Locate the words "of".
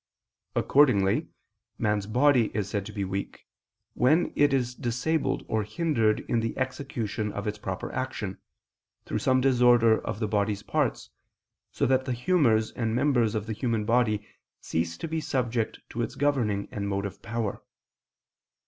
7.31-7.45, 10.03-10.19, 13.35-13.45